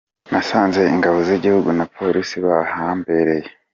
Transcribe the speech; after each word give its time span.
Nasanze 0.31 0.81
Ingabo 0.93 1.17
z’igihugu 1.27 1.69
na 1.77 1.85
Polisi 1.95 2.35
bahambereye’. 2.45 3.47